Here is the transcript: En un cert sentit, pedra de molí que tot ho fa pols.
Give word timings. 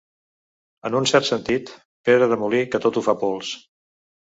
En 0.89 0.97
un 0.99 1.05
cert 1.11 1.27
sentit, 1.29 1.69
pedra 2.09 2.31
de 2.33 2.41
molí 2.47 2.65
que 2.73 2.83
tot 2.89 3.01
ho 3.03 3.07
fa 3.11 3.19
pols. 3.27 3.55